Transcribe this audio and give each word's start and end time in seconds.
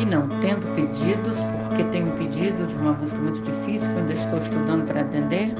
E 0.00 0.04
não 0.06 0.26
tendo 0.40 0.66
pedidos, 0.74 1.36
porque 1.68 1.84
tenho 1.84 2.06
um 2.06 2.16
pedido 2.16 2.66
de 2.66 2.74
uma 2.74 2.92
música 2.94 3.20
muito 3.20 3.42
difícil 3.42 3.92
que 3.92 3.98
ainda 3.98 4.14
estou 4.14 4.38
estudando 4.38 4.86
para 4.86 5.02
atender, 5.02 5.52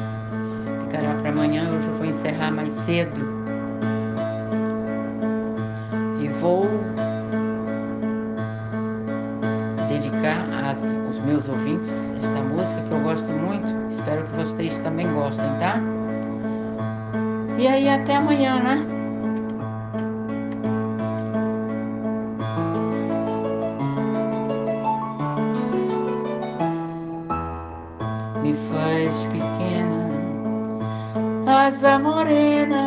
ficará 0.86 1.14
para 1.20 1.28
amanhã. 1.28 1.70
Hoje 1.70 1.86
eu 1.86 1.94
vou 1.96 2.06
encerrar 2.06 2.50
mais 2.50 2.72
cedo 2.86 3.20
e 6.22 6.28
vou 6.28 6.66
dedicar 9.90 10.46
aos 11.06 11.18
meus 11.18 11.46
ouvintes 11.46 12.14
esta 12.22 12.40
música 12.40 12.80
que 12.80 12.92
eu 12.92 13.00
gosto 13.00 13.30
muito. 13.30 13.68
Espero 13.90 14.24
que 14.24 14.36
vocês 14.36 14.80
também 14.80 15.12
gostem, 15.12 15.44
tá? 15.58 15.78
E 17.58 17.68
aí, 17.68 17.90
até 17.90 18.16
amanhã, 18.16 18.58
né? 18.58 18.99
Me 28.42 28.54
faz 28.54 29.14
pequena, 29.26 30.08
asa 31.46 31.98
morena, 31.98 32.84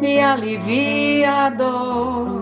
me 0.00 0.22
alivia 0.22 1.46
a 1.46 1.50
dor. 1.50 2.40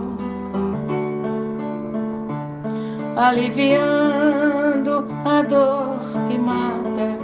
Aliviando 3.17 5.09
a 5.25 5.43
dor 5.43 5.99
que 6.29 6.39
mata, 6.39 7.19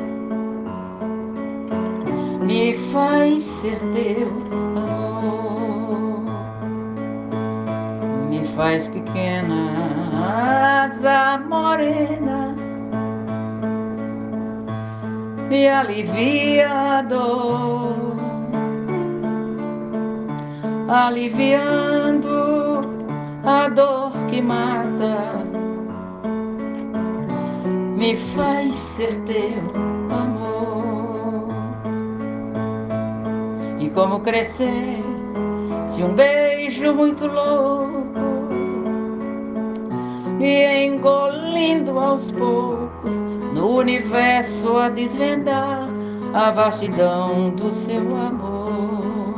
me 2.41 2.75
faz 2.93 3.45
ser 3.45 3.79
teu 3.93 4.29
amor, 4.77 6.25
me 8.29 8.45
faz 8.57 8.89
pequena 8.89 9.71
asa 10.85 11.39
morena, 11.49 12.54
me 15.55 15.69
alivia 15.69 16.99
a 16.99 17.03
dor, 17.03 18.17
aliviando 20.89 22.81
a 23.45 23.69
dor 23.69 24.11
que 24.29 24.43
mata. 24.43 25.45
Me 27.97 28.17
faz 28.35 28.75
ser 28.75 29.15
teu 29.27 29.63
amor. 30.11 31.55
E 33.79 33.89
como 33.91 34.19
crescer 34.23 35.05
se 35.87 36.03
um 36.03 36.17
beijo 36.17 36.93
muito 36.93 37.29
louco 37.29 38.03
me 40.37 40.87
engolindo 40.87 41.97
aos 42.01 42.33
poucos 42.33 42.84
universo 43.85 44.79
a 44.79 44.89
desvendar 44.89 45.89
a 46.33 46.51
vastidão 46.51 47.51
do 47.51 47.71
seu 47.71 48.01
amor. 48.17 49.35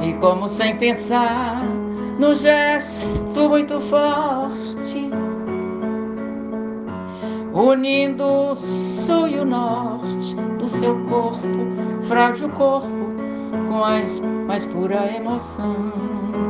E 0.00 0.12
como 0.20 0.48
sem 0.48 0.76
pensar 0.76 1.64
no 2.20 2.34
gesto 2.34 3.48
muito 3.48 3.80
forte 3.80 5.10
unindo 7.52 8.24
o 8.24 8.54
sul 8.54 9.26
e 9.26 9.40
o 9.40 9.44
norte 9.44 10.36
do 10.56 10.68
seu 10.68 10.94
corpo, 11.06 12.06
frágil 12.06 12.48
corpo, 12.50 12.88
com 13.68 13.82
a 13.82 13.98
mais 14.46 14.64
pura 14.66 15.12
emoção. 15.16 16.47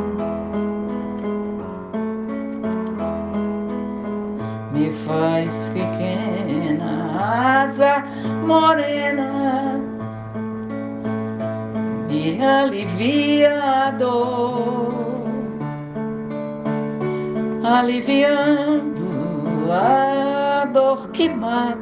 Me 4.78 4.92
faz 4.92 5.52
pequena 5.74 6.92
asa 7.64 8.04
morena, 8.46 9.80
me 12.08 12.44
alivia 12.46 13.86
a 13.86 13.90
dor, 13.90 15.24
aliviando 17.64 19.02
a 19.72 20.64
dor 20.72 21.10
que 21.10 21.28
mata. 21.28 21.76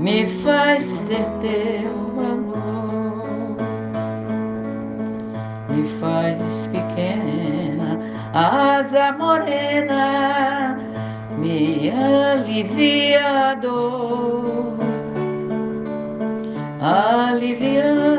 Me 0.00 0.26
faz 0.42 0.98
ter 1.06 1.26
teu 1.42 1.94
amor, 2.32 3.56
me 5.68 5.82
faz 6.00 6.66
pequena, 6.72 7.59
asa 8.40 9.12
morena, 9.12 10.78
me 11.36 11.90
alivia 11.90 13.50
a 13.50 13.54
dor, 13.54 14.78
aliviando 16.80 18.16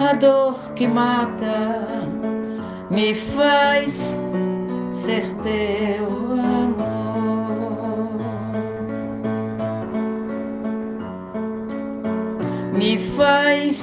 a 0.00 0.12
dor 0.14 0.56
que 0.74 0.88
mata, 0.88 1.86
me 2.90 3.14
faz 3.14 4.18
ser 4.94 5.26
teu 5.44 6.06
amor. 6.32 7.22
Me 12.72 12.98
faz 12.98 13.76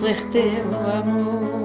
ser 0.00 0.18
teu 0.32 0.66
amor. 0.98 1.63